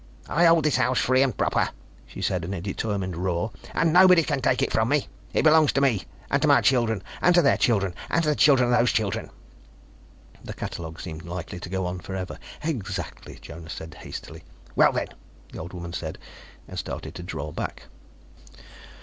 [0.27, 1.69] "I hold this house free and proper,"
[2.07, 5.07] she said in a determined roar, "and nobody can take it from me.
[5.31, 8.35] It belongs to me, and to my children, and to their children, and to the
[8.35, 9.29] children of those children"
[10.43, 12.39] The catalogue seemed likely to go on forever.
[12.63, 14.43] "Exactly," Jonas said hastily.
[14.75, 15.09] "Well, then,"
[15.51, 16.17] the old woman said,
[16.67, 17.83] and started to draw back.